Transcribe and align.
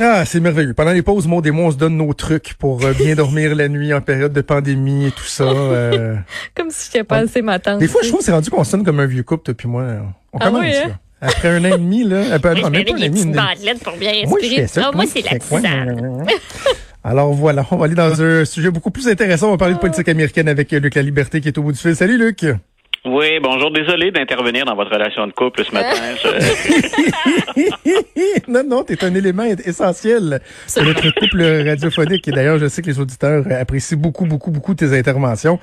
Ah, 0.00 0.24
c'est 0.24 0.40
merveilleux. 0.40 0.74
Pendant 0.74 0.90
les 0.92 1.02
pauses, 1.02 1.26
Maud 1.28 1.46
et 1.46 1.50
moi, 1.52 1.66
on 1.66 1.70
se 1.70 1.76
donne 1.76 1.96
nos 1.96 2.12
trucs 2.14 2.54
pour 2.54 2.84
euh, 2.84 2.92
bien 2.94 3.14
dormir 3.14 3.54
la 3.54 3.68
nuit 3.68 3.94
en 3.94 4.00
période 4.00 4.32
de 4.32 4.40
pandémie 4.40 5.06
et 5.06 5.10
tout 5.12 5.24
ça. 5.24 5.44
euh. 5.44 6.16
Comme 6.56 6.70
si 6.70 6.86
j'étais 6.86 7.04
pas 7.04 7.18
assez 7.18 7.42
ma 7.42 7.58
tante. 7.60 7.78
Des 7.78 7.86
fois, 7.86 8.00
je 8.02 8.08
trouve 8.08 8.18
que 8.20 8.24
c'est 8.26 8.32
rendu 8.32 8.50
qu'on 8.50 8.64
sonne 8.64 8.82
comme 8.84 8.98
un 9.00 9.06
vieux 9.06 9.22
couple, 9.22 9.44
toi 9.44 9.54
puis 9.54 9.68
moi. 9.68 9.84
On 10.32 10.38
Ah 10.40 10.46
commence, 10.46 10.62
oui, 10.62 10.74
hein? 10.76 10.88
là. 10.88 10.94
Après 11.28 11.48
un 11.48 11.60
an 11.64 11.76
et 11.76 11.78
demi, 11.78 12.02
là. 12.04 12.22
Oui, 12.22 12.24
non, 12.24 12.30
même 12.30 12.40
pas 12.40 12.50
un 12.50 12.52
an 12.64 12.72
et 12.72 13.08
demi, 13.08 13.76
pour 13.82 13.96
bien 13.96 14.12
Moi, 14.26 14.38
je 14.42 14.48
fais 14.48 14.66
ça. 14.66 14.90
Ah, 14.92 14.96
moi, 14.96 15.04
c'est 15.06 15.22
la 15.30 15.38
tisane. 15.38 16.26
Alors 17.04 17.32
voilà, 17.34 17.66
on 17.70 17.76
va 17.76 17.84
aller 17.84 17.94
dans 17.94 18.20
un 18.22 18.44
sujet 18.46 18.70
beaucoup 18.70 18.90
plus 18.90 19.06
intéressant. 19.08 19.48
On 19.48 19.52
va 19.52 19.58
parler 19.58 19.74
de 19.74 19.78
politique 19.78 20.08
américaine 20.08 20.48
avec 20.48 20.72
euh, 20.72 20.80
Luc 20.80 20.94
La 20.94 21.02
Liberté 21.02 21.40
qui 21.42 21.48
est 21.48 21.58
au 21.58 21.62
bout 21.62 21.72
du 21.72 21.78
fil. 21.78 21.94
Salut 21.94 22.16
Luc. 22.18 22.44
Oui, 23.06 23.38
bonjour. 23.42 23.70
Désolé 23.70 24.10
d'intervenir 24.10 24.64
dans 24.64 24.74
votre 24.74 24.90
relation 24.90 25.26
de 25.26 25.32
couple 25.32 25.62
ce 25.62 25.72
matin. 25.72 25.94
Je- 27.56 27.70
non, 28.50 28.62
non, 28.66 28.82
t'es 28.82 29.04
un 29.04 29.14
élément 29.14 29.42
essentiel 29.44 30.40
de 30.76 30.80
notre 30.82 31.10
couple 31.20 31.42
radiophonique. 31.68 32.26
Et 32.28 32.30
d'ailleurs, 32.30 32.58
je 32.58 32.66
sais 32.66 32.80
que 32.80 32.86
les 32.86 32.98
auditeurs 32.98 33.44
apprécient 33.60 33.98
beaucoup, 33.98 34.24
beaucoup, 34.24 34.50
beaucoup 34.50 34.74
tes 34.74 34.96
interventions. 34.98 35.58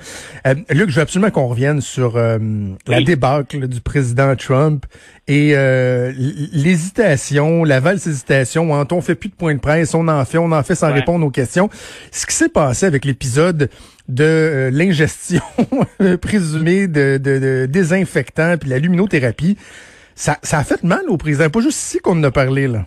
Euh, 0.46 0.54
Luc, 0.70 0.90
je 0.90 0.94
veux 0.96 1.02
absolument 1.02 1.30
qu'on 1.32 1.48
revienne 1.48 1.80
sur 1.80 2.16
euh, 2.16 2.38
la 2.86 2.98
Oui. 2.98 3.04
débâcle 3.04 3.66
du 3.66 3.80
président 3.80 4.36
Trump 4.36 4.86
et 5.26 5.54
euh, 5.56 6.12
l'hésitation, 6.52 7.64
la 7.64 7.80
valse 7.80 8.06
hésitation 8.06 8.72
entre 8.72 8.94
on 8.94 9.00
fait 9.00 9.14
plus 9.16 9.28
de 9.30 9.34
points 9.34 9.54
de 9.54 9.60
presse, 9.60 9.94
on 9.94 10.06
en 10.06 10.24
fait, 10.24 10.38
on 10.38 10.52
en 10.52 10.62
fait 10.62 10.76
sans 10.76 10.88
Ouais. 10.88 10.94
répondre 11.00 11.26
aux 11.26 11.30
questions. 11.30 11.70
Ce 12.12 12.24
qui 12.24 12.34
s'est 12.36 12.48
passé 12.48 12.86
avec 12.86 13.04
l'épisode 13.04 13.68
de 14.08 14.24
euh, 14.24 14.70
l'ingestion 14.70 15.42
présumée 16.20 16.86
de, 16.88 17.18
de, 17.18 17.38
de 17.38 17.66
désinfectants 17.66 18.56
puis 18.60 18.70
la 18.70 18.78
luminothérapie, 18.78 19.56
ça, 20.14 20.36
ça 20.42 20.58
a 20.58 20.64
fait 20.64 20.82
mal 20.82 21.02
au 21.08 21.16
président. 21.16 21.48
Pas 21.50 21.60
juste 21.60 21.78
ici 21.78 21.98
qu'on 22.00 22.18
en 22.18 22.24
a 22.24 22.30
parlé, 22.30 22.68
là. 22.68 22.86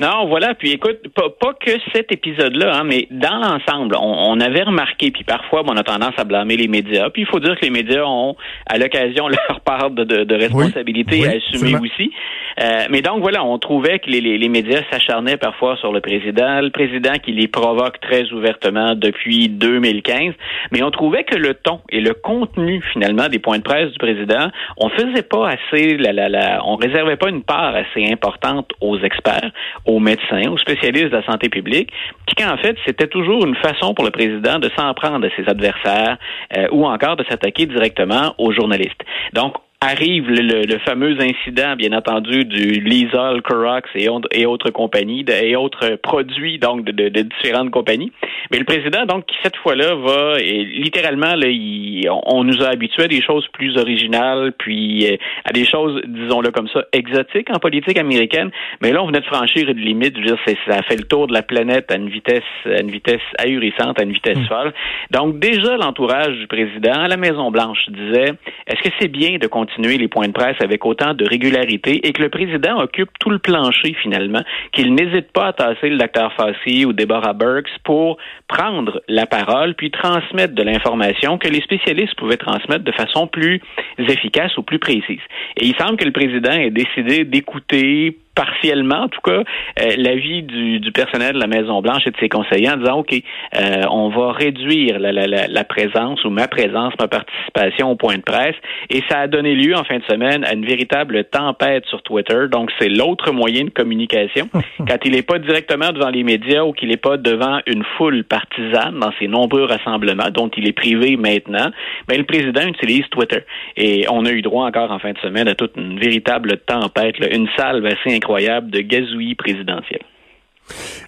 Non, 0.00 0.26
voilà. 0.26 0.54
Puis 0.56 0.72
écoute, 0.72 1.06
pas, 1.14 1.30
pas 1.40 1.54
que 1.54 1.70
cet 1.92 2.10
épisode-là, 2.10 2.78
hein, 2.78 2.84
mais 2.84 3.06
dans 3.12 3.36
l'ensemble, 3.38 3.94
on, 3.94 4.32
on 4.32 4.40
avait 4.40 4.64
remarqué, 4.64 5.12
puis 5.12 5.22
parfois, 5.22 5.62
bon, 5.62 5.72
on 5.72 5.76
a 5.76 5.84
tendance 5.84 6.14
à 6.16 6.24
blâmer 6.24 6.56
les 6.56 6.66
médias. 6.66 7.10
Puis 7.10 7.22
il 7.22 7.28
faut 7.28 7.38
dire 7.38 7.54
que 7.54 7.64
les 7.64 7.70
médias 7.70 8.02
ont, 8.04 8.34
à 8.66 8.76
l'occasion, 8.78 9.28
leur 9.48 9.60
part 9.60 9.92
de, 9.92 10.02
de, 10.02 10.24
de 10.24 10.34
responsabilité 10.34 11.20
Oui, 11.20 11.26
à 11.26 11.30
assumer 11.30 11.74
absolument. 11.74 11.80
aussi. 11.82 12.10
Euh, 12.60 12.86
mais 12.90 13.02
donc 13.02 13.20
voilà, 13.20 13.44
on 13.44 13.58
trouvait 13.58 13.98
que 13.98 14.08
les, 14.08 14.20
les, 14.20 14.48
médias 14.48 14.82
s'acharnaient 14.90 15.36
parfois 15.36 15.76
sur 15.76 15.92
le 15.92 16.00
président, 16.00 16.60
le 16.60 16.70
président 16.70 17.14
qui 17.14 17.32
les 17.32 17.48
provoque 17.48 18.00
très 18.00 18.30
ouvertement 18.32 18.94
depuis 18.94 19.48
2015. 19.48 20.34
Mais 20.70 20.82
on 20.82 20.90
trouvait 20.90 21.24
que 21.24 21.36
le 21.36 21.54
ton 21.54 21.80
et 21.90 22.00
le 22.00 22.14
contenu 22.14 22.82
finalement 22.92 23.28
des 23.28 23.38
points 23.38 23.58
de 23.58 23.62
presse 23.62 23.90
du 23.90 23.98
président, 23.98 24.48
on 24.76 24.88
faisait 24.90 25.22
pas 25.22 25.50
assez, 25.50 25.96
la, 25.96 26.12
la, 26.12 26.28
la, 26.28 26.60
on 26.64 26.76
réservait 26.76 27.16
pas 27.16 27.28
une 27.28 27.42
part 27.42 27.74
assez 27.74 28.06
importante 28.10 28.70
aux 28.80 28.98
experts, 28.98 29.50
aux 29.86 29.98
médecins, 29.98 30.50
aux 30.50 30.58
spécialistes 30.58 31.10
de 31.10 31.16
la 31.16 31.26
santé 31.26 31.48
publique, 31.48 31.90
puis 32.26 32.36
qu'en 32.36 32.56
fait 32.58 32.76
c'était 32.86 33.08
toujours 33.08 33.44
une 33.44 33.56
façon 33.56 33.94
pour 33.94 34.04
le 34.04 34.10
président 34.10 34.58
de 34.58 34.70
s'en 34.76 34.92
prendre 34.94 35.26
à 35.26 35.30
ses 35.36 35.48
adversaires 35.48 36.18
euh, 36.56 36.68
ou 36.70 36.86
encore 36.86 37.16
de 37.16 37.24
s'attaquer 37.28 37.66
directement 37.66 38.34
aux 38.38 38.52
journalistes. 38.52 39.02
Donc 39.32 39.54
arrive 39.84 40.28
le, 40.30 40.42
le- 40.42 40.62
le 40.62 40.78
fameux 40.80 41.16
incident, 41.20 41.76
bien 41.76 41.92
entendu, 41.92 42.44
du 42.44 42.80
Lysol, 42.80 43.42
Corox 43.42 43.88
et, 43.94 44.08
autres- 44.08 44.28
et 44.32 44.46
autres 44.46 44.70
compagnies, 44.70 45.24
de- 45.24 45.32
et 45.32 45.56
autres 45.56 45.96
produits 46.02 46.58
donc 46.58 46.84
de, 46.84 46.92
de- 46.92 47.08
de 47.08 47.22
différentes 47.22 47.70
compagnies. 47.70 48.12
Mais 48.50 48.58
le 48.58 48.64
président, 48.64 49.04
donc, 49.06 49.26
qui 49.26 49.36
cette 49.42 49.56
fois-là 49.56 49.94
va, 49.94 50.36
et 50.40 50.64
littéralement, 50.64 51.34
là, 51.34 51.48
il- 51.48 52.08
on, 52.10 52.20
on 52.38 52.44
nous 52.44 52.62
a 52.62 52.68
habitués 52.68 53.04
à 53.04 53.08
des 53.08 53.22
choses 53.22 53.46
plus 53.52 53.76
originales, 53.76 54.52
puis 54.58 55.06
euh, 55.06 55.16
à 55.44 55.52
des 55.52 55.64
choses, 55.64 56.00
disons-le 56.06 56.50
comme 56.50 56.68
ça, 56.68 56.84
exotiques 56.92 57.50
en 57.50 57.58
politique 57.58 57.98
américaine. 57.98 58.50
Mais 58.80 58.92
là, 58.92 59.02
on 59.02 59.06
venait 59.06 59.20
de 59.20 59.26
franchir 59.26 59.68
une 59.68 59.78
limite. 59.78 60.14
Je 60.16 60.20
veux 60.20 60.26
dire, 60.36 60.56
ça 60.66 60.82
fait 60.82 60.96
le 60.96 61.04
tour 61.04 61.26
de 61.26 61.32
la 61.32 61.42
planète 61.42 61.90
à 61.92 61.96
une 61.96 62.08
vitesse, 62.08 62.42
à 62.64 62.80
une 62.80 62.90
vitesse 62.90 63.20
ahurissante, 63.38 64.00
à 64.00 64.04
une 64.04 64.12
vitesse 64.12 64.38
folle. 64.48 64.72
Donc, 65.10 65.38
déjà, 65.38 65.76
l'entourage 65.76 66.34
du 66.38 66.46
président 66.46 66.92
à 67.04 67.08
la 67.08 67.16
Maison-Blanche 67.16 67.86
disait, 67.90 68.32
est-ce 68.66 68.82
que 68.82 68.94
c'est 69.00 69.08
bien 69.08 69.36
de 69.38 69.46
continuer 69.46 69.73
les 69.78 70.08
points 70.08 70.28
de 70.28 70.32
presse 70.32 70.56
avec 70.60 70.84
autant 70.86 71.14
de 71.14 71.24
régularité 71.28 72.06
et 72.06 72.12
que 72.12 72.22
le 72.22 72.28
président 72.28 72.80
occupe 72.80 73.10
tout 73.18 73.30
le 73.30 73.38
plancher, 73.38 73.94
finalement, 74.02 74.42
qu'il 74.72 74.94
n'hésite 74.94 75.32
pas 75.32 75.48
à 75.48 75.52
tasser 75.52 75.90
le 75.90 75.98
docteur 75.98 76.32
Fauci 76.34 76.84
ou 76.84 76.92
Deborah 76.92 77.32
Burks 77.32 77.70
pour 77.84 78.18
prendre 78.48 79.02
la 79.08 79.26
parole 79.26 79.74
puis 79.74 79.90
transmettre 79.90 80.54
de 80.54 80.62
l'information 80.62 81.38
que 81.38 81.48
les 81.48 81.60
spécialistes 81.60 82.14
pouvaient 82.16 82.36
transmettre 82.36 82.84
de 82.84 82.92
façon 82.92 83.26
plus 83.26 83.60
efficace 83.98 84.56
ou 84.56 84.62
plus 84.62 84.78
précise. 84.78 85.20
Et 85.56 85.66
il 85.66 85.74
semble 85.76 85.96
que 85.96 86.04
le 86.04 86.12
président 86.12 86.52
ait 86.52 86.70
décidé 86.70 87.24
d'écouter 87.24 88.18
partiellement, 88.34 89.02
en 89.02 89.08
tout 89.08 89.20
cas, 89.20 89.42
euh, 89.80 89.94
l'avis 89.96 90.42
du, 90.42 90.80
du 90.80 90.92
personnel 90.92 91.34
de 91.34 91.40
la 91.40 91.46
Maison-Blanche 91.46 92.06
et 92.06 92.10
de 92.10 92.16
ses 92.18 92.28
conseillers 92.28 92.70
en 92.70 92.76
disant, 92.76 92.98
OK, 92.98 93.14
euh, 93.14 93.82
on 93.90 94.08
va 94.08 94.32
réduire 94.32 94.98
la, 94.98 95.12
la, 95.12 95.26
la, 95.26 95.46
la 95.46 95.64
présence 95.64 96.24
ou 96.24 96.30
ma 96.30 96.48
présence, 96.48 96.92
ma 96.98 97.08
participation 97.08 97.90
au 97.90 97.96
point 97.96 98.16
de 98.16 98.22
presse. 98.22 98.56
Et 98.90 99.02
ça 99.08 99.20
a 99.20 99.26
donné 99.28 99.54
lieu 99.54 99.76
en 99.76 99.84
fin 99.84 99.98
de 99.98 100.04
semaine 100.04 100.44
à 100.44 100.54
une 100.54 100.66
véritable 100.66 101.24
tempête 101.24 101.86
sur 101.86 102.02
Twitter. 102.02 102.48
Donc, 102.50 102.70
c'est 102.78 102.88
l'autre 102.88 103.32
moyen 103.32 103.64
de 103.64 103.70
communication. 103.70 104.48
Quand 104.78 104.98
il 105.04 105.12
n'est 105.12 105.22
pas 105.22 105.38
directement 105.38 105.92
devant 105.92 106.10
les 106.10 106.24
médias 106.24 106.64
ou 106.64 106.72
qu'il 106.72 106.88
n'est 106.88 106.96
pas 106.96 107.16
devant 107.16 107.60
une 107.66 107.84
foule 107.96 108.24
partisane 108.24 108.98
dans 108.98 109.12
ses 109.18 109.28
nombreux 109.28 109.64
rassemblements 109.64 110.30
dont 110.32 110.50
il 110.56 110.68
est 110.68 110.72
privé 110.72 111.16
maintenant, 111.16 111.70
mais 112.08 112.18
le 112.18 112.24
président 112.24 112.66
utilise 112.66 113.06
Twitter. 113.10 113.44
Et 113.76 114.06
on 114.10 114.24
a 114.24 114.30
eu 114.30 114.42
droit 114.42 114.66
encore 114.66 114.90
en 114.90 114.98
fin 114.98 115.12
de 115.12 115.18
semaine 115.18 115.48
à 115.48 115.54
toute 115.54 115.76
une 115.76 115.98
véritable 115.98 116.58
tempête, 116.66 117.18
là, 117.18 117.28
une 117.32 117.48
salve 117.56 117.84
assez 117.86 118.14
incroyable 118.24 118.70
de 118.70 118.80
gazouillis 118.80 119.34
présidentiel. 119.34 120.00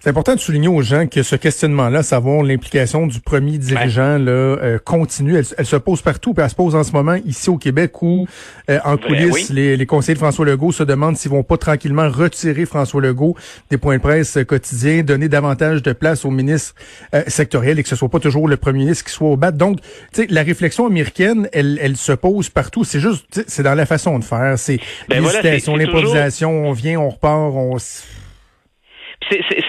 C'est 0.01 0.09
important 0.09 0.35
de 0.35 0.39
souligner 0.39 0.67
aux 0.67 0.81
gens 0.81 1.07
que 1.07 1.23
ce 1.23 1.35
questionnement-là, 1.35 2.03
savoir 2.03 2.43
l'implication 2.43 3.07
du 3.07 3.19
premier 3.19 3.57
dirigeant, 3.57 4.17
là, 4.17 4.31
euh, 4.31 4.79
continue. 4.83 5.35
Elle, 5.35 5.45
elle 5.57 5.65
se 5.65 5.75
pose 5.75 6.01
partout, 6.01 6.33
puis 6.33 6.43
elle 6.43 6.49
se 6.49 6.55
pose 6.55 6.75
en 6.75 6.83
ce 6.83 6.91
moment 6.91 7.15
ici 7.25 7.49
au 7.49 7.57
Québec 7.57 8.01
où, 8.01 8.27
euh, 8.69 8.79
en 8.85 8.95
Vrai, 8.95 9.07
coulisses, 9.07 9.49
oui. 9.49 9.55
les, 9.55 9.77
les 9.77 9.85
conseillers 9.85 10.13
de 10.13 10.19
François 10.19 10.45
Legault 10.45 10.71
se 10.71 10.83
demandent 10.83 11.17
s'ils 11.17 11.31
vont 11.31 11.43
pas 11.43 11.57
tranquillement 11.57 12.09
retirer 12.09 12.65
François 12.65 13.01
Legault 13.01 13.35
des 13.69 13.77
points 13.77 13.97
de 13.97 14.01
presse 14.01 14.37
euh, 14.37 14.43
quotidiens, 14.43 15.01
donner 15.01 15.27
davantage 15.27 15.81
de 15.81 15.93
place 15.93 16.23
aux 16.23 16.31
ministres 16.31 16.75
euh, 17.13 17.23
sectoriels 17.27 17.79
et 17.79 17.83
que 17.83 17.89
ce 17.89 17.95
soit 17.95 18.09
pas 18.09 18.19
toujours 18.19 18.47
le 18.47 18.57
premier 18.57 18.79
ministre 18.79 19.05
qui 19.05 19.11
soit 19.11 19.29
au 19.29 19.37
bat. 19.37 19.51
Donc, 19.51 19.81
tu 20.13 20.21
sais, 20.21 20.27
la 20.29 20.43
réflexion 20.43 20.85
américaine, 20.85 21.49
elle, 21.51 21.79
elle 21.81 21.97
se 21.97 22.11
pose 22.11 22.49
partout. 22.49 22.83
C'est 22.83 22.99
juste, 22.99 23.43
c'est 23.47 23.63
dans 23.63 23.75
la 23.75 23.85
façon 23.85 24.19
de 24.19 24.23
faire. 24.23 24.57
C'est 24.57 24.79
Ben 25.09 25.23
l'hésitation, 25.23 25.75
l'improvisation. 25.75 26.67
On 26.67 26.71
vient, 26.71 26.99
on 26.99 27.09
repart, 27.09 27.53
on... 27.55 27.77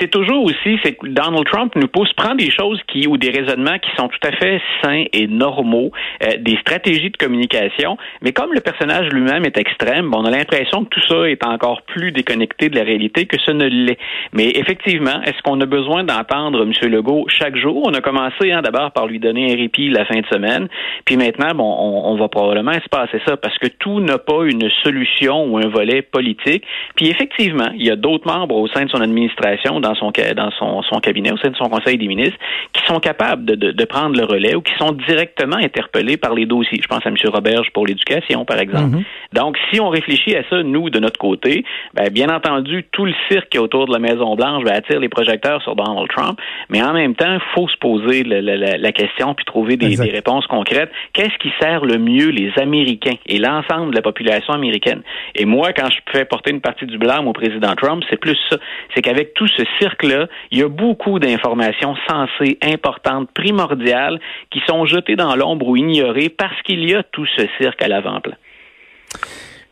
c'est 0.00 0.10
toujours 0.10 0.44
aussi, 0.44 0.78
c'est 0.84 0.92
que 0.92 1.06
Donald 1.08 1.46
Trump 1.46 1.74
nous 1.74 1.88
pousse, 1.88 2.12
prend 2.12 2.34
des 2.34 2.50
choses 2.50 2.80
qui 2.86 3.06
ou 3.06 3.16
des 3.16 3.30
raisonnements 3.30 3.78
qui 3.78 3.90
sont 3.96 4.08
tout 4.08 4.18
à 4.22 4.32
fait 4.32 4.60
sains 4.82 5.04
et 5.12 5.26
normaux, 5.26 5.90
euh, 6.22 6.36
des 6.38 6.56
stratégies 6.58 7.10
de 7.10 7.16
communication, 7.16 7.96
mais 8.22 8.32
comme 8.32 8.52
le 8.52 8.60
personnage 8.60 9.08
lui-même 9.08 9.44
est 9.44 9.56
extrême, 9.56 10.10
bon, 10.10 10.20
on 10.20 10.24
a 10.26 10.30
l'impression 10.30 10.84
que 10.84 10.90
tout 10.90 11.06
ça 11.08 11.28
est 11.28 11.44
encore 11.44 11.82
plus 11.82 12.12
déconnecté 12.12 12.68
de 12.68 12.76
la 12.76 12.84
réalité 12.84 13.26
que 13.26 13.38
ce 13.38 13.50
ne 13.50 13.66
l'est. 13.66 13.98
Mais 14.32 14.50
effectivement, 14.50 15.22
est-ce 15.22 15.40
qu'on 15.42 15.60
a 15.60 15.66
besoin 15.66 16.04
d'entendre 16.04 16.62
M. 16.62 16.72
Legault 16.90 17.26
chaque 17.28 17.56
jour? 17.56 17.82
On 17.86 17.94
a 17.94 18.00
commencé 18.00 18.52
hein, 18.52 18.62
d'abord 18.62 18.92
par 18.92 19.06
lui 19.06 19.18
donner 19.18 19.52
un 19.52 19.56
répit 19.56 19.88
la 19.88 20.04
fin 20.04 20.20
de 20.20 20.26
semaine, 20.26 20.68
puis 21.04 21.16
maintenant, 21.16 21.54
bon, 21.54 21.64
on, 21.64 22.12
on 22.12 22.16
va 22.16 22.28
probablement 22.28 22.74
se 22.74 22.88
passer 22.88 23.20
ça 23.26 23.36
parce 23.36 23.58
que 23.58 23.68
tout 23.68 24.00
n'a 24.00 24.18
pas 24.18 24.44
une 24.44 24.70
solution 24.84 25.46
ou 25.46 25.58
un 25.58 25.68
volet 25.68 26.02
politique. 26.02 26.64
Puis 26.94 27.08
effectivement, 27.08 27.70
il 27.74 27.86
y 27.86 27.90
a 27.90 27.96
d'autres 27.96 28.26
membres 28.26 28.56
au 28.56 28.68
sein 28.68 28.84
de 28.84 28.90
son 28.90 29.00
administration, 29.00 29.37
dans 29.80 29.94
son 29.94 30.12
ca- 30.14 30.34
dans 30.34 30.50
son, 30.52 30.82
son 30.82 31.00
cabinet, 31.00 31.32
au 31.32 31.36
sein 31.38 31.50
de 31.50 31.56
son 31.56 31.68
conseil 31.68 31.96
des 31.98 32.06
ministres, 32.06 32.38
qui 32.72 32.82
sont 32.86 32.98
capables 33.00 33.44
de, 33.44 33.54
de, 33.54 33.72
de 33.72 33.84
prendre 33.84 34.16
le 34.16 34.24
relais 34.24 34.54
ou 34.54 34.62
qui 34.62 34.72
sont 34.78 34.92
directement 34.92 35.56
interpellés 35.56 36.16
par 36.16 36.34
les 36.34 36.46
dossiers. 36.46 36.80
Je 36.82 36.88
pense 36.88 37.04
à 37.06 37.08
M. 37.10 37.16
Roberge 37.32 37.70
pour 37.72 37.86
l'éducation, 37.86 38.44
par 38.44 38.58
exemple. 38.58 38.96
Mhm. 38.96 39.04
Donc, 39.32 39.56
si 39.72 39.80
on 39.80 39.88
réfléchit 39.88 40.34
à 40.36 40.42
ça, 40.48 40.62
nous, 40.62 40.90
de 40.90 40.98
notre 40.98 41.18
côté, 41.18 41.64
ben, 41.94 42.08
bien 42.10 42.28
entendu, 42.28 42.84
tout 42.92 43.04
le 43.04 43.14
cirque 43.30 43.56
autour 43.58 43.86
de 43.86 43.92
la 43.92 43.98
Maison-Blanche 43.98 44.64
va 44.64 44.72
attirer 44.74 44.98
les 45.00 45.08
projecteurs 45.08 45.62
sur 45.62 45.76
Donald 45.76 46.08
Trump, 46.08 46.38
mais 46.68 46.82
en 46.82 46.92
même 46.92 47.14
temps, 47.14 47.34
il 47.34 47.40
faut 47.54 47.68
se 47.68 47.76
poser 47.78 48.24
la, 48.24 48.40
la- 48.40 48.56
la- 48.56 48.76
la 48.78 48.92
question 48.92 49.34
puis 49.34 49.44
trouver 49.44 49.76
des 49.76 49.86
réponses 50.10 50.46
concrètes. 50.46 50.90
Qu'est-ce 51.12 51.36
qui 51.38 51.50
sert 51.60 51.84
le 51.84 51.98
mieux 51.98 52.28
les 52.30 52.50
Américains 52.58 53.16
et 53.26 53.38
l'ensemble 53.38 53.90
de 53.90 53.96
la 53.96 54.02
population 54.02 54.52
américaine? 54.54 55.02
Et 55.34 55.44
moi, 55.44 55.72
quand 55.72 55.88
je 55.90 55.98
fais 56.12 56.24
porter 56.24 56.50
une 56.50 56.60
partie 56.60 56.86
du 56.86 56.98
blâme 56.98 57.28
au 57.28 57.32
président 57.32 57.74
Trump, 57.74 58.02
c'est 58.10 58.18
plus 58.20 58.36
ça. 58.48 58.56
C'est 58.94 59.02
qu'avec 59.02 59.27
tout 59.34 59.48
ce 59.48 59.62
cirque-là, 59.78 60.26
il 60.50 60.58
y 60.58 60.62
a 60.62 60.68
beaucoup 60.68 61.18
d'informations 61.18 61.96
sensées, 62.08 62.58
importantes, 62.62 63.30
primordiales, 63.32 64.20
qui 64.50 64.60
sont 64.66 64.86
jetées 64.86 65.16
dans 65.16 65.36
l'ombre 65.36 65.68
ou 65.68 65.76
ignorées 65.76 66.28
parce 66.28 66.60
qu'il 66.62 66.88
y 66.88 66.94
a 66.94 67.02
tout 67.02 67.26
ce 67.36 67.46
cirque 67.58 67.82
à 67.82 67.88
l'avant-plan. 67.88 68.34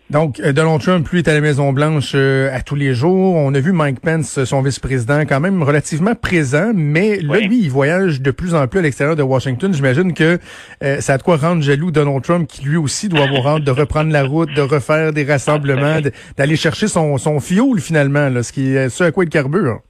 Donc, 0.08 0.38
euh, 0.38 0.52
Donald 0.52 0.80
Trump, 0.80 1.08
lui, 1.08 1.18
est 1.18 1.28
à 1.28 1.34
la 1.34 1.40
Maison-Blanche 1.40 2.12
euh, 2.14 2.48
à 2.54 2.60
tous 2.60 2.76
les 2.76 2.94
jours. 2.94 3.34
On 3.34 3.52
a 3.54 3.58
vu 3.58 3.72
Mike 3.72 3.98
Pence, 4.00 4.44
son 4.44 4.62
vice-président, 4.62 5.22
quand 5.22 5.40
même 5.40 5.64
relativement 5.64 6.14
présent, 6.14 6.70
mais 6.74 7.16
là, 7.16 7.32
Oui. 7.38 7.48
lui, 7.48 7.58
il 7.62 7.70
voyage 7.70 8.20
de 8.20 8.30
plus 8.30 8.54
en 8.54 8.68
plus 8.68 8.78
à 8.78 8.82
l'extérieur 8.82 9.16
de 9.16 9.24
Washington. 9.24 9.74
J'imagine 9.74 10.14
que 10.14 10.38
euh, 10.84 11.00
ça 11.00 11.14
a 11.14 11.18
de 11.18 11.24
quoi 11.24 11.36
rendre 11.38 11.60
jaloux 11.62 11.90
Donald 11.90 12.22
Trump, 12.22 12.46
qui 12.48 12.64
lui 12.64 12.76
aussi 12.76 13.08
doit 13.08 13.24
avoir 13.24 13.56
hâte 13.56 13.64
de 13.64 13.72
reprendre 13.72 14.12
la 14.12 14.22
route, 14.22 14.54
de 14.54 14.62
refaire 14.62 15.12
des 15.12 15.24
rassemblements, 15.24 15.98
d'aller 16.36 16.54
chercher 16.56 16.86
son, 16.86 17.18
son 17.18 17.40
fioul, 17.40 17.80
finalement, 17.80 18.28
là, 18.28 18.44
ce 18.44 18.52
qui 18.52 18.74
est 18.76 18.88
ce 18.88 19.02
à 19.02 19.10
quoi 19.10 19.24
il 19.24 19.30
carbure. 19.30 19.80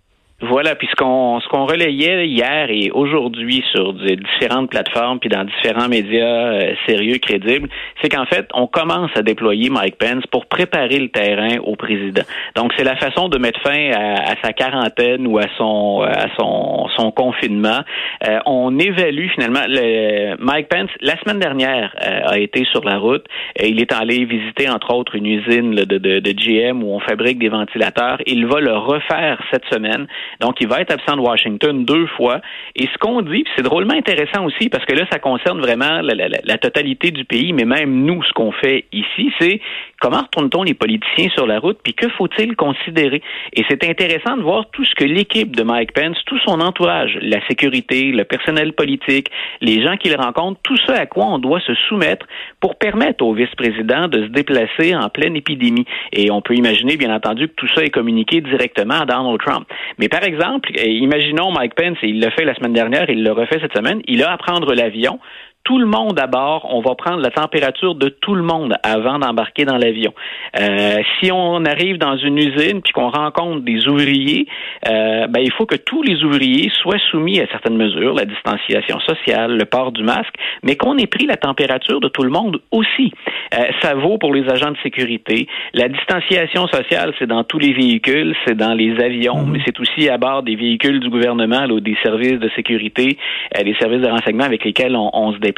Voilà, 0.42 0.74
puis 0.74 0.86
ce 0.90 0.94
qu'on 0.96 1.40
ce 1.40 1.48
qu'on 1.48 1.64
relayait 1.64 2.26
hier 2.26 2.68
et 2.68 2.90
aujourd'hui 2.90 3.64
sur 3.72 3.94
différentes 3.94 4.68
plateformes 4.68 5.18
puis 5.18 5.30
dans 5.30 5.44
différents 5.44 5.88
médias 5.88 6.52
euh, 6.52 6.74
sérieux 6.86 7.16
crédibles, 7.16 7.70
c'est 8.02 8.10
qu'en 8.10 8.26
fait, 8.26 8.46
on 8.52 8.66
commence 8.66 9.10
à 9.16 9.22
déployer 9.22 9.70
Mike 9.70 9.96
Pence 9.96 10.26
pour 10.30 10.44
préparer 10.44 10.98
le 10.98 11.08
terrain 11.08 11.56
au 11.64 11.74
président. 11.74 12.20
Donc 12.54 12.74
c'est 12.76 12.84
la 12.84 12.96
façon 12.96 13.30
de 13.30 13.38
mettre 13.38 13.58
fin 13.62 13.90
à, 13.92 14.34
sa 14.44 14.52
quarantaine 14.52 15.26
ou 15.26 15.38
à 15.38 15.46
son 15.56 16.02
à 16.02 16.26
son 16.38 16.86
son 16.96 17.10
confinement. 17.12 17.80
Euh, 18.24 18.38
on 18.46 18.78
évalue 18.78 19.28
finalement 19.34 19.64
le, 19.68 20.36
Mike 20.38 20.68
Pence 20.68 20.90
la 21.00 21.18
semaine 21.20 21.38
dernière 21.38 21.94
euh, 22.02 22.20
a 22.26 22.38
été 22.38 22.64
sur 22.64 22.84
la 22.84 22.98
route. 22.98 23.24
Et 23.56 23.68
il 23.68 23.80
est 23.80 23.92
allé 23.92 24.24
visiter 24.24 24.68
entre 24.68 24.92
autres 24.94 25.14
une 25.14 25.26
usine 25.26 25.74
de, 25.74 26.32
GM 26.32 26.82
où 26.82 26.94
on 26.94 27.00
fabrique 27.00 27.38
des 27.38 27.48
ventilateurs. 27.48 28.18
Il 28.26 28.46
va 28.46 28.60
le 28.60 28.72
refaire 28.72 29.42
cette 29.52 29.64
semaine. 29.72 30.06
Donc, 30.40 30.56
il 30.60 30.68
va 30.68 30.80
être 30.80 30.92
absent 30.92 31.16
de 31.16 31.20
Washington 31.20 31.84
deux 31.84 32.06
fois. 32.08 32.40
Et 32.74 32.86
ce 32.86 32.98
qu'on 32.98 33.22
dit, 33.22 33.44
c'est 33.56 33.62
drôlement 33.62 33.94
intéressant 33.94 34.44
aussi, 34.44 34.68
parce 34.68 34.84
que 34.84 34.94
là, 34.94 35.04
ça 35.10 35.18
concerne 35.18 35.60
vraiment 35.60 36.00
la 36.02 36.58
totalité 36.58 37.10
du 37.10 37.24
pays, 37.24 37.52
mais 37.52 37.64
même 37.64 38.04
nous, 38.04 38.22
ce 38.22 38.32
qu'on 38.32 38.52
fait 38.52 38.84
ici, 38.92 39.32
c'est 39.38 39.60
comment 40.00 40.22
retourne-t-on 40.22 40.62
les 40.62 40.74
politiciens 40.74 41.28
sur 41.30 41.46
la 41.46 41.58
route, 41.58 41.78
puis 41.82 41.94
que 41.94 42.08
faut-il 42.10 42.56
considérer? 42.56 43.22
Et 43.52 43.64
c'est 43.68 43.84
intéressant 43.84 44.36
de 44.36 44.42
voir 44.42 44.68
tout 44.70 44.84
ce 44.84 44.94
que 44.94 45.04
l'équipe 45.04 45.54
de 45.54 45.62
Mike 45.62 45.92
Pence, 45.92 46.18
tout 46.26 46.38
son 46.40 46.60
entourage, 46.60 47.18
la 47.22 47.44
sécurité, 47.46 48.12
le 48.12 48.24
personnel 48.24 48.72
politique, 48.72 49.28
les 49.60 49.82
gens 49.82 49.96
qu'il 49.96 50.16
rencontre, 50.16 50.60
tout 50.62 50.76
ce 50.76 50.92
à 50.92 51.06
quoi 51.06 51.26
on 51.26 51.38
doit 51.38 51.60
se 51.60 51.74
soumettre 51.88 52.26
pour 52.60 52.76
permettre 52.76 53.24
au 53.24 53.32
vice-président 53.34 54.08
de 54.08 54.24
se 54.24 54.28
déplacer 54.28 54.94
en 54.94 55.08
pleine 55.08 55.36
épidémie. 55.36 55.86
Et 56.12 56.30
on 56.30 56.40
peut 56.40 56.54
imaginer, 56.54 56.96
bien 56.96 57.14
entendu, 57.14 57.48
que 57.48 57.54
tout 57.54 57.68
ça 57.74 57.82
est 57.82 57.90
communiqué 57.90 58.40
directement 58.40 59.00
à 59.00 59.06
Donald 59.06 59.40
Trump. 59.40 59.66
Mais 59.98 60.08
par 60.08 60.22
exemple, 60.24 60.70
imaginons 60.76 61.52
Mike 61.52 61.74
Pence, 61.74 61.98
et 62.02 62.08
il 62.08 62.20
l'a 62.20 62.30
fait 62.30 62.44
la 62.44 62.54
semaine 62.54 62.72
dernière, 62.72 63.08
il 63.08 63.22
le 63.22 63.32
refait 63.32 63.58
cette 63.60 63.76
semaine, 63.76 64.02
il 64.06 64.22
a 64.22 64.32
à 64.32 64.36
prendre 64.36 64.74
l'avion 64.74 65.18
tout 65.66 65.78
le 65.78 65.86
monde 65.86 66.16
à 66.20 66.28
bord, 66.28 66.64
on 66.70 66.80
va 66.80 66.94
prendre 66.94 67.20
la 67.20 67.32
température 67.32 67.96
de 67.96 68.08
tout 68.08 68.36
le 68.36 68.42
monde 68.42 68.76
avant 68.84 69.18
d'embarquer 69.18 69.64
dans 69.64 69.76
l'avion. 69.76 70.14
Euh, 70.60 70.98
si 71.18 71.32
on 71.32 71.64
arrive 71.64 71.98
dans 71.98 72.16
une 72.16 72.38
usine 72.38 72.82
puis 72.82 72.92
qu'on 72.92 73.10
rencontre 73.10 73.62
des 73.62 73.88
ouvriers, 73.88 74.46
euh, 74.88 75.26
ben, 75.26 75.40
il 75.42 75.50
faut 75.50 75.66
que 75.66 75.74
tous 75.74 76.04
les 76.04 76.22
ouvriers 76.22 76.70
soient 76.80 77.00
soumis 77.10 77.40
à 77.40 77.48
certaines 77.48 77.76
mesures, 77.76 78.14
la 78.14 78.26
distanciation 78.26 79.00
sociale, 79.00 79.56
le 79.58 79.64
port 79.64 79.90
du 79.90 80.04
masque, 80.04 80.34
mais 80.62 80.76
qu'on 80.76 80.96
ait 80.98 81.08
pris 81.08 81.26
la 81.26 81.36
température 81.36 82.00
de 82.00 82.06
tout 82.06 82.22
le 82.22 82.30
monde 82.30 82.60
aussi. 82.70 83.12
Euh, 83.52 83.64
ça 83.82 83.94
vaut 83.94 84.18
pour 84.18 84.32
les 84.32 84.48
agents 84.48 84.70
de 84.70 84.78
sécurité. 84.84 85.48
La 85.74 85.88
distanciation 85.88 86.68
sociale, 86.68 87.12
c'est 87.18 87.26
dans 87.26 87.42
tous 87.42 87.58
les 87.58 87.72
véhicules, 87.72 88.36
c'est 88.46 88.56
dans 88.56 88.74
les 88.74 89.02
avions, 89.02 89.42
mhm. 89.42 89.50
mais 89.50 89.58
c'est 89.66 89.80
aussi 89.80 90.08
à 90.08 90.16
bord 90.16 90.44
des 90.44 90.54
véhicules 90.54 91.00
du 91.00 91.10
gouvernement 91.10 91.64
ou 91.64 91.80
des 91.80 91.96
services 92.04 92.38
de 92.38 92.50
sécurité, 92.54 93.18
euh, 93.58 93.64
des 93.64 93.74
services 93.80 94.02
de 94.02 94.08
renseignement 94.08 94.44
avec 94.44 94.64
lesquels 94.64 94.94
on, 94.94 95.10
on 95.12 95.32
se 95.32 95.38
déplace 95.38 95.55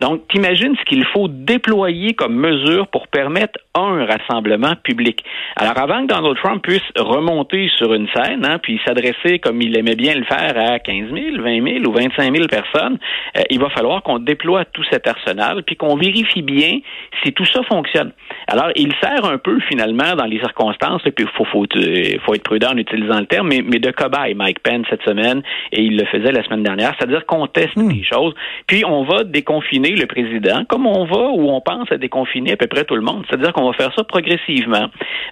Donc, 0.00 0.26
t'imagines 0.28 0.76
ce 0.76 0.84
qu'il 0.84 1.04
faut 1.06 1.28
déployer 1.28 2.14
comme 2.14 2.34
mesure 2.34 2.88
pour 2.88 3.08
permettre 3.08 3.58
un 3.74 4.04
rassemblement 4.06 4.74
public. 4.82 5.22
Alors, 5.56 5.78
avant 5.78 6.02
que 6.02 6.12
Donald 6.12 6.36
Trump 6.36 6.62
puisse 6.62 6.82
remonter 6.96 7.70
sur 7.76 7.92
une 7.94 8.08
scène, 8.08 8.44
hein, 8.44 8.58
puis 8.62 8.80
s'adresser 8.86 9.38
comme 9.38 9.60
il 9.62 9.76
aimait 9.76 9.94
bien 9.94 10.14
le 10.14 10.24
faire 10.24 10.54
à 10.56 10.78
15 10.78 11.12
000, 11.12 11.42
20 11.42 11.80
000 11.80 11.84
ou 11.86 11.92
25 11.92 12.34
000 12.34 12.46
personnes, 12.48 12.98
euh, 13.36 13.42
il 13.50 13.60
va 13.60 13.70
falloir 13.70 14.02
qu'on 14.02 14.18
déploie 14.18 14.64
tout 14.64 14.84
cet 14.90 15.06
arsenal, 15.06 15.62
puis 15.62 15.76
qu'on 15.76 15.96
vérifie 15.96 16.42
bien 16.42 16.80
si 17.22 17.32
tout 17.32 17.44
ça 17.46 17.62
fonctionne. 17.64 18.12
Alors, 18.48 18.70
il 18.76 18.92
sert 19.02 19.24
un 19.24 19.38
peu 19.38 19.58
finalement 19.68 20.14
dans 20.16 20.24
les 20.24 20.38
circonstances, 20.38 21.02
et 21.06 21.12
puis 21.12 21.24
il 21.24 21.36
faut, 21.36 21.44
faut, 21.44 21.66
euh, 21.76 22.18
faut, 22.24 22.34
être 22.34 22.42
prudent 22.42 22.72
en 22.72 22.76
utilisant 22.76 23.20
le 23.20 23.26
terme, 23.26 23.48
mais, 23.48 23.62
mais 23.62 23.78
de 23.78 23.90
cobaye 23.90 24.34
Mike 24.34 24.60
Pence 24.60 24.86
cette 24.90 25.02
semaine, 25.02 25.42
et 25.72 25.82
il 25.82 25.96
le 25.96 26.06
faisait 26.06 26.32
la 26.32 26.42
semaine 26.44 26.62
dernière, 26.62 26.94
c'est-à-dire 26.98 27.26
qu'on 27.26 27.46
teste 27.46 27.76
hmm. 27.76 27.88
des 27.88 28.04
choses, 28.04 28.34
puis 28.66 28.84
on 28.84 29.04
va 29.04 29.24
déconfiner 29.36 29.90
le 29.90 30.06
président, 30.06 30.64
comme 30.64 30.86
on 30.86 31.04
va 31.04 31.28
ou 31.28 31.50
on 31.50 31.60
pense 31.60 31.92
à 31.92 31.98
déconfiner 31.98 32.52
à 32.52 32.56
peu 32.56 32.68
près 32.68 32.84
tout 32.84 32.96
le 32.96 33.02
monde. 33.02 33.24
C'est-à-dire 33.28 33.52
qu'on 33.52 33.66
va 33.66 33.74
faire 33.74 33.92
ça 33.94 34.02
progressivement. 34.02 34.86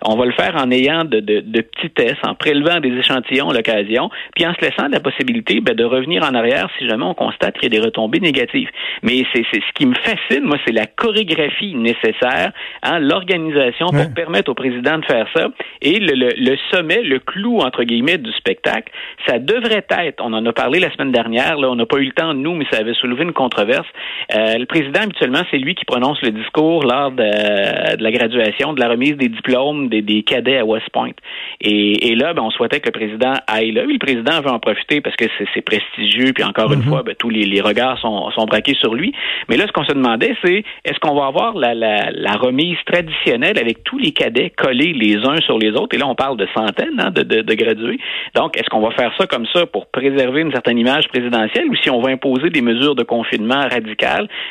On 0.05 0.17
va 0.17 0.27
le 0.27 0.33
faire 0.33 0.55
en 0.57 0.71
ayant 0.71 1.05
de, 1.05 1.21
de, 1.21 1.41
de 1.41 1.61
petits 1.63 1.91
tests, 1.91 2.25
en 2.27 2.35
prélevant 2.35 2.81
des 2.81 2.93
échantillons 2.93 3.49
à 3.49 3.55
l'occasion, 3.55 4.11
puis 4.35 4.47
en 4.47 4.53
se 4.55 4.61
laissant 4.61 4.89
la 4.89 5.01
possibilité 5.01 5.61
ben, 5.61 5.75
de 5.75 5.85
revenir 5.85 6.23
en 6.23 6.35
arrière 6.35 6.69
si 6.79 6.87
jamais 6.87 7.05
on 7.05 7.15
constate 7.15 7.55
qu'il 7.55 7.73
y 7.73 7.77
a 7.77 7.81
des 7.81 7.85
retombées 7.85 8.21
négatives. 8.21 8.69
Mais 9.03 9.25
c'est 9.33 9.45
ce 9.53 9.73
qui 9.75 9.87
me 9.87 9.95
fascine, 9.95 10.45
moi, 10.45 10.59
c'est 10.67 10.73
la 10.73 10.87
chorégraphie 10.87 11.75
nécessaire, 11.75 12.53
hein, 12.83 12.99
l'organisation 12.99 13.87
pour 13.87 14.15
permettre 14.15 14.51
au 14.51 14.55
président 14.55 14.99
de 14.99 15.05
faire 15.07 15.27
ça. 15.35 15.49
Et 15.81 15.99
le, 15.99 16.15
le, 16.15 16.29
le, 16.37 16.57
sommet, 16.71 17.03
le 17.03 17.21
clou, 17.21 17.61
entre 17.61 17.85
guillemets, 17.85 18.19
du 18.19 18.33
spectacle, 18.33 18.93
ça 19.27 19.39
devrait 19.39 19.87
être, 19.89 20.23
on 20.23 20.33
en 20.35 20.45
a 20.45 20.53
parlé 20.53 20.79
la 20.81 20.91
semaine 20.93 21.13
dernière, 21.13 21.57
là, 21.57 21.71
on 21.71 21.77
n'a 21.77 21.87
pas 21.87 21.99
eu 21.99 22.07
le 22.07 22.13
temps, 22.13 22.35
nous, 22.35 22.55
mais 22.55 22.67
ça 22.71 22.79
avait 22.79 22.95
soulevé 22.95 23.23
une 23.23 23.33
controverse, 23.33 23.87
euh, 24.35 24.59
le 24.59 24.67
président, 24.67 25.03
habituellement, 25.03 25.43
c'est 25.51 25.59
lui 25.59 25.75
qui 25.75 25.85
prononce 25.85 26.21
le 26.23 26.31
discours 26.31 26.85
lors 26.85 27.11
de, 27.11 28.03
la 28.03 28.11
graduation, 28.11 28.73
de 28.73 28.81
la 28.81 28.89
remise 28.89 29.17
des 29.17 29.29
diplômes 29.29 29.89
des, 29.89 30.23
cadets 30.23 30.59
à 30.59 30.65
West 30.65 30.89
Point. 30.93 31.13
Et, 31.61 32.15
là, 32.15 32.35
ben, 32.35 32.43
on 32.43 32.51
souhaitait 32.51 32.81
que 32.81 32.89
le 32.89 32.93
président 32.93 33.35
aille 33.47 33.73
là. 33.73 33.83
le 33.85 33.99
président 33.99 34.41
veut 34.41 34.51
en 34.51 34.59
profiter 34.59 35.01
parce 35.01 35.17
que 35.17 35.27
c'est 35.55 35.63
prestigieux, 35.63 36.33
puis 36.33 36.45
encore 36.45 36.73
une 36.73 36.81
mhm. 36.81 36.89
fois, 36.89 37.03
ben, 37.03 37.15
tous 37.19 37.31
les, 37.31 37.61
regards 37.61 37.99
sont, 37.99 38.31
braqués 38.47 38.75
sur 38.75 38.95
lui. 38.95 39.13
Mais 39.49 39.57
là, 39.57 39.67
ce 39.67 39.73
qu'on 39.73 39.85
se 39.85 39.93
demandait, 39.93 40.37
c'est 40.45 40.65
est-ce 40.85 40.99
qu'on 41.01 41.15
va 41.15 41.27
avoir 41.27 41.55
la, 41.55 42.35
remise 42.35 42.77
traditionnelle 42.85 43.59
avec 43.59 43.85
tous 43.85 43.99
les 43.99 44.13
cadets 44.13 44.51
collés 44.51 44.93
les 44.93 45.17
uns 45.17 45.41
sur 45.43 45.59
les 45.59 45.71
autres? 45.71 45.95
Et 45.95 45.99
là, 45.99 46.07
on 46.07 46.15
parle 46.15 46.37
de 46.37 46.47
centaines 46.55 47.01
hein, 47.01 47.11
de, 47.11 47.23
de 47.23 47.55
gradués. 47.55 47.99
Donc, 48.35 48.59
est-ce 48.59 48.69
qu'on 48.69 48.81
va 48.81 48.91
faire 48.91 49.13
ça 49.17 49.27
comme 49.27 49.47
ça 49.53 49.67
pour 49.67 49.87
préserver 49.87 50.43
une 50.43 50.53
certaine 50.53 50.79
image 50.79 51.09
présidentielle 51.09 51.67
ou 51.71 51.77
si 51.77 51.91
on 51.91 52.01
va 52.01 52.11
imposer 52.11 52.51
des 52.51 52.61
mesures 52.61 52.95
de 52.95 53.03
confinement 53.03 53.61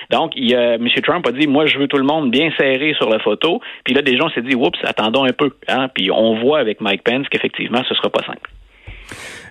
donc, 0.09 0.31
il, 0.35 0.53
M. 0.53 0.87
Trump 1.03 1.25
a 1.27 1.31
dit, 1.31 1.47
moi, 1.47 1.65
je 1.65 1.77
veux 1.77 1.87
tout 1.87 1.97
le 1.97 2.03
monde 2.03 2.31
bien 2.31 2.49
serré 2.57 2.93
sur 2.97 3.09
la 3.09 3.19
photo. 3.19 3.61
Puis 3.83 3.93
là, 3.93 4.01
des 4.01 4.17
gens 4.17 4.29
s'est 4.29 4.41
dit, 4.41 4.55
oups, 4.55 4.79
attendons 4.83 5.23
un 5.23 5.33
peu. 5.33 5.51
Hein? 5.67 5.89
Puis 5.93 6.11
on 6.11 6.39
voit 6.39 6.59
avec 6.59 6.81
Mike 6.81 7.03
Pence 7.03 7.27
qu'effectivement, 7.29 7.83
ce 7.87 7.95
sera 7.95 8.09
pas 8.09 8.23
simple. 8.25 8.49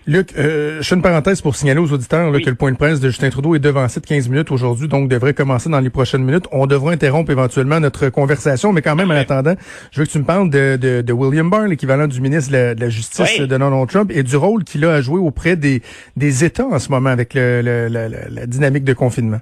Luc, 0.06 0.30
euh, 0.36 0.82
je 0.82 0.88
fais 0.88 0.96
une 0.96 1.02
parenthèse 1.02 1.40
pour 1.40 1.54
signaler 1.54 1.78
aux 1.78 1.92
auditeurs 1.92 2.32
que 2.32 2.50
le 2.50 2.56
point 2.56 2.72
de 2.72 2.76
presse 2.76 2.98
de 2.98 3.08
Justin 3.08 3.30
Trudeau 3.30 3.54
est 3.54 3.60
devancé 3.60 4.00
de 4.00 4.06
15 4.06 4.28
minutes 4.28 4.50
aujourd'hui, 4.50 4.88
donc 4.88 5.08
devrait 5.08 5.32
commencer 5.32 5.70
dans 5.70 5.78
les 5.78 5.90
prochaines 5.90 6.24
minutes. 6.24 6.46
On 6.50 6.66
devra 6.66 6.90
interrompre 6.90 7.30
éventuellement 7.30 7.78
notre 7.78 8.08
conversation, 8.08 8.72
mais 8.72 8.82
quand 8.82 8.96
même, 8.96 9.12
en 9.12 9.14
attendant, 9.14 9.54
je 9.92 10.00
veux 10.00 10.06
que 10.06 10.10
tu 10.10 10.18
me 10.18 10.24
parles 10.24 10.50
de, 10.50 10.76
de, 10.76 11.12
William 11.12 11.48
Barr, 11.48 11.68
l'équivalent 11.68 12.08
du 12.08 12.20
ministre 12.20 12.50
de 12.50 12.80
la, 12.80 12.88
Justice 12.88 13.38
de 13.38 13.46
Donald 13.46 13.88
Trump, 13.88 14.10
et 14.12 14.24
du 14.24 14.36
rôle 14.36 14.64
qu'il 14.64 14.84
a 14.84 14.94
à 14.94 15.00
jouer 15.00 15.20
auprès 15.20 15.54
des, 15.54 15.82
des 16.16 16.44
États 16.44 16.66
en 16.66 16.80
ce 16.80 16.90
moment 16.90 17.10
avec 17.10 17.34
le, 17.34 17.60
la 17.88 18.46
dynamique 18.46 18.84
de 18.84 18.94
confinement. 18.94 19.40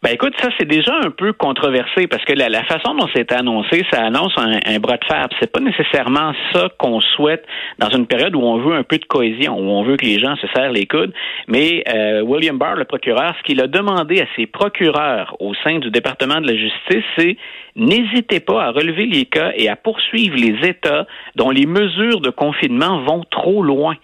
Ben 0.00 0.10
écoute, 0.12 0.34
ça 0.40 0.48
c'est 0.56 0.68
déjà 0.68 0.94
un 1.02 1.10
peu 1.10 1.32
controversé 1.32 2.06
parce 2.06 2.24
que 2.24 2.32
la, 2.32 2.62
façon 2.64 2.94
dont 2.94 3.08
c'est 3.12 3.32
annoncé, 3.32 3.84
ça 3.90 4.04
annonce 4.04 4.32
un, 4.36 4.78
bras 4.78 4.96
de 4.96 5.04
fer. 5.04 5.26
C'est 5.40 5.50
pas 5.50 5.58
nécessairement 5.58 6.32
ça 6.52 6.68
qu'on 6.78 7.00
souhaite 7.00 7.44
dans 7.78 7.88
une 7.88 8.06
période 8.06 8.36
où 8.36 8.40
on 8.40 8.58
veut 8.58 8.76
un 8.76 8.84
peu 8.84 8.98
de 8.98 9.04
cohésion, 9.04 9.58
où 9.58 9.70
on 9.70 9.82
veut 9.82 9.96
que 9.96 10.04
les 10.04 10.20
gens 10.20 10.36
se 10.36 10.46
serrent 10.54 10.70
les 10.70 10.86
coudes. 10.86 11.12
Mais 11.48 11.82
euh, 11.92 12.20
William 12.22 12.56
Barr, 12.56 12.76
le 12.76 12.84
procureur, 12.84 13.34
ce 13.38 13.42
qu'il 13.42 13.60
a 13.60 13.66
demandé 13.66 14.20
à 14.20 14.26
ses 14.36 14.46
procureurs 14.46 15.34
au 15.40 15.52
sein 15.64 15.80
du 15.80 15.90
département 15.90 16.40
de 16.40 16.46
la 16.46 16.56
justice, 16.56 17.04
c'est 17.16 17.36
n'hésitez 17.74 18.38
pas 18.38 18.66
à 18.66 18.70
relever 18.70 19.06
les 19.06 19.24
cas 19.24 19.50
et 19.56 19.68
à 19.68 19.74
poursuivre 19.74 20.36
les 20.36 20.68
États 20.68 21.08
dont 21.34 21.50
les 21.50 21.66
mesures 21.66 22.20
de 22.20 22.30
confinement 22.30 23.00
vont 23.00 23.24
trop 23.30 23.64
loin. 23.64 23.96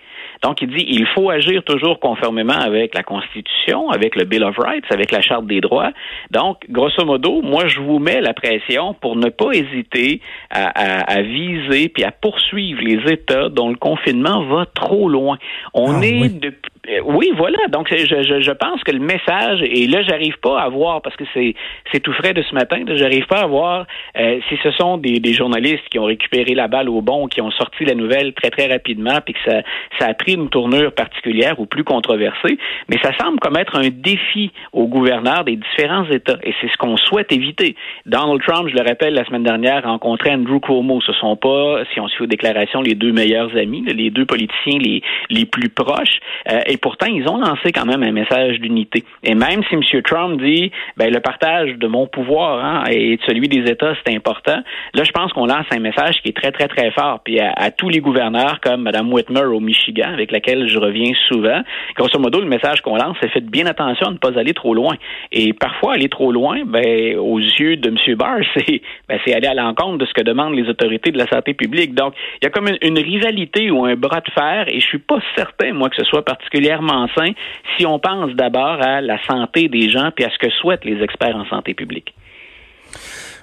Donc, 0.44 0.60
il 0.60 0.68
dit 0.68 0.84
il 0.86 1.06
faut 1.06 1.30
agir 1.30 1.64
toujours 1.64 1.98
conformément 1.98 2.52
avec 2.52 2.94
la 2.94 3.02
Constitution, 3.02 3.88
avec 3.88 4.14
le 4.14 4.24
Bill 4.24 4.44
of 4.44 4.58
Rights, 4.58 4.84
avec 4.90 5.10
la 5.10 5.22
Charte 5.22 5.46
des 5.46 5.62
droits. 5.62 5.90
Donc, 6.30 6.58
grosso 6.68 7.02
modo, 7.02 7.40
moi, 7.40 7.66
je 7.66 7.80
vous 7.80 7.98
mets 7.98 8.20
la 8.20 8.34
pression 8.34 8.92
pour 8.92 9.16
ne 9.16 9.30
pas 9.30 9.52
hésiter 9.52 10.20
à, 10.50 11.22
viser 11.22 11.88
puis 11.88 12.04
à 12.04 12.12
poursuivre 12.12 12.82
les 12.82 13.10
États 13.10 13.48
dont 13.48 13.70
le 13.70 13.76
confinement 13.76 14.44
va 14.44 14.66
trop 14.66 15.08
loin. 15.08 15.38
On 15.72 16.02
ah, 16.02 16.04
est 16.04 16.28
depuis 16.28 16.74
euh, 16.88 17.00
oui, 17.04 17.32
voilà. 17.36 17.58
Donc, 17.68 17.88
je, 17.90 17.96
je, 17.96 18.42
je, 18.42 18.50
pense 18.50 18.82
que 18.84 18.92
le 18.92 18.98
message, 18.98 19.62
et 19.62 19.86
là, 19.86 20.02
j'arrive 20.02 20.38
pas 20.40 20.60
à 20.60 20.68
voir, 20.68 21.00
parce 21.02 21.16
que 21.16 21.24
c'est, 21.32 21.54
c'est 21.92 22.00
tout 22.00 22.12
frais 22.12 22.34
de 22.34 22.42
ce 22.42 22.54
matin, 22.54 22.82
j'arrive 22.86 23.26
pas 23.26 23.40
à 23.40 23.46
voir 23.46 23.86
euh, 24.18 24.38
si 24.48 24.58
ce 24.62 24.70
sont 24.72 24.98
des, 24.98 25.18
des, 25.18 25.32
journalistes 25.32 25.88
qui 25.90 25.98
ont 25.98 26.04
récupéré 26.04 26.54
la 26.54 26.68
balle 26.68 26.88
au 26.88 27.00
bon, 27.00 27.26
qui 27.26 27.40
ont 27.40 27.50
sorti 27.52 27.84
la 27.84 27.94
nouvelle 27.94 28.34
très, 28.34 28.50
très 28.50 28.66
rapidement, 28.66 29.18
puis 29.24 29.34
que 29.34 29.50
ça, 29.50 29.62
ça 29.98 30.08
a 30.08 30.14
pris 30.14 30.34
une 30.35 30.49
tournure 30.49 30.93
particulière 30.93 31.59
ou 31.59 31.67
plus 31.67 31.85
controversée. 31.85 32.59
Mais 32.88 32.99
ça 33.03 33.11
semble 33.19 33.41
comme 33.41 33.57
être 33.57 33.76
un 33.79 33.88
défi 33.88 34.53
aux 34.73 34.87
gouverneurs 34.87 35.45
des 35.45 35.57
différents 35.57 36.09
États, 36.11 36.38
et 36.43 36.55
c'est 36.61 36.71
ce 36.71 36.76
qu'on 36.76 36.97
souhaite 36.97 37.33
éviter. 37.33 37.76
Donald 38.07 38.43
Trump, 38.43 38.69
je 38.69 38.75
le 38.75 38.87
rappelle, 38.87 39.14
la 39.14 39.25
semaine 39.25 39.45
dernière, 39.45 39.85
rencontrait 39.85 40.33
Andrew 40.33 40.61
Cuomo. 40.61 41.00
Ce 41.00 41.12
sont 41.14 41.37
pas, 41.37 41.85
si 41.93 42.00
on 42.00 42.09
suit 42.09 42.25
aux 42.25 42.29
déclarations, 42.29 42.81
les 42.81 42.95
deux 42.95 43.12
meilleurs 43.12 43.57
amis, 43.57 43.85
les 43.87 44.11
deux 44.11 44.26
politiciens 44.26 44.79
les, 44.79 45.03
les 45.31 45.47
plus 45.47 45.69
proches. 45.69 46.19
Euh, 46.50 46.61
et 46.67 46.76
pourtant, 46.76 47.07
ils 47.07 47.29
ont 47.29 47.38
lancé 47.38 47.73
quand 47.73 47.87
même 47.87 48.03
un 48.03 48.12
message 48.12 48.61
d'unité. 48.61 49.05
Et 49.23 49.35
même 49.35 49.62
si 49.69 49.75
M. 49.75 50.03
Trump 50.03 50.41
dit, 50.41 50.71
ben, 50.97 51.12
le 51.12 51.21
partage 51.21 51.75
de 51.75 51.87
mon 51.87 52.07
pouvoir 52.07 52.64
hein, 52.64 52.85
et 52.91 53.17
de 53.17 53.23
celui 53.26 53.49
des 53.49 53.71
États, 53.71 53.95
c'est 54.05 54.14
important, 54.14 54.61
là, 54.95 55.05
je 55.05 55.12
pense 55.12 55.33
qu'on 55.33 55.47
lance 55.47 55.67
un 55.71 55.81
message 55.81 56.21
qui 56.23 56.31
est 56.31 56.37
très, 56.37 56.53
très, 56.53 56.69
très 56.69 56.91
fort. 56.93 57.21
Puis 57.25 57.41
à, 57.41 57.71
tous 57.71 57.88
les 57.88 58.00
gouverneurs, 58.00 58.61
comme 58.61 58.83
Mme 58.83 59.12
Whitmer 59.12 59.45
au 59.45 59.61
Michigan, 59.61 60.13
avec 60.14 60.33
laquelle 60.33 60.68
je 60.68 60.78
reviens 60.78 61.12
souvent. 61.28 61.61
Grosso 61.97 62.18
modo, 62.18 62.40
le 62.40 62.47
message 62.47 62.80
qu'on 62.80 62.97
lance, 62.97 63.16
c'est 63.21 63.28
faites 63.28 63.47
bien 63.47 63.66
attention 63.66 64.06
à 64.06 64.11
ne 64.11 64.18
pas 64.18 64.38
aller 64.38 64.54
trop 64.54 64.75
loin. 64.75 64.94
Et 65.33 65.52
parfois, 65.52 65.94
aller 65.94 66.09
trop 66.09 66.33
loin, 66.33 66.62
ben, 66.64 67.16
aux 67.18 67.38
yeux 67.38 67.76
de 67.76 67.88
M. 67.88 68.16
Barr, 68.16 68.38
c'est 68.54 68.80
ben, 69.09 69.18
aller 69.26 69.47
à 69.47 69.54
l'encontre 69.54 69.99
de 69.99 70.06
ce 70.06 70.14
que 70.14 70.23
demandent 70.23 70.54
les 70.54 70.68
autorités 70.68 71.11
de 71.11 71.18
la 71.18 71.26
santé 71.26 71.54
publique. 71.54 71.94
Donc, 71.94 72.14
il 72.40 72.44
y 72.44 72.47
a 72.47 72.50
comme 72.50 72.68
une, 72.68 72.78
une 72.80 72.99
rivalité 72.99 73.71
ou 73.71 73.85
un 73.85 73.97
bras 73.97 74.21
de 74.21 74.30
fer, 74.30 74.66
et 74.68 74.80
je 74.80 74.87
suis 74.87 74.99
pas 74.99 75.18
certain, 75.37 75.73
moi, 75.73 75.90
que 75.90 75.97
ce 75.97 76.04
soit 76.04 76.25
particulièrement 76.25 77.09
sain 77.16 77.33
si 77.76 77.87
on 77.87 77.99
pense 77.99 78.33
d'abord 78.33 78.80
à 78.80 79.00
la 79.00 79.23
santé 79.25 79.68
des 79.68 79.90
gens 79.90 80.11
puis 80.14 80.25
à 80.25 80.30
ce 80.30 80.38
que 80.38 80.50
souhaitent 80.50 80.85
les 80.85 81.02
experts 81.02 81.37
en 81.37 81.47
santé 81.47 81.75
publique. 81.75 82.14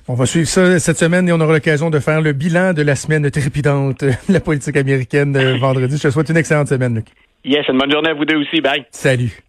On 0.07 0.13
va 0.15 0.25
suivre 0.25 0.47
ça 0.47 0.79
cette 0.79 0.97
semaine 0.97 1.29
et 1.29 1.31
on 1.31 1.39
aura 1.39 1.53
l'occasion 1.53 1.89
de 1.89 1.99
faire 1.99 2.21
le 2.21 2.33
bilan 2.33 2.73
de 2.73 2.81
la 2.81 2.95
semaine 2.95 3.29
trépidante 3.29 4.03
de 4.03 4.13
la 4.29 4.39
politique 4.39 4.75
américaine 4.75 5.37
vendredi. 5.57 5.97
Je 5.97 6.03
te 6.03 6.09
souhaite 6.09 6.29
une 6.29 6.37
excellente 6.37 6.67
semaine, 6.67 6.95
Luc. 6.95 7.07
Yes, 7.45 7.67
une 7.69 7.77
bonne 7.77 7.91
journée 7.91 8.09
à 8.09 8.13
vous 8.13 8.25
deux 8.25 8.37
aussi. 8.37 8.61
Bye. 8.61 8.85
Salut. 8.91 9.41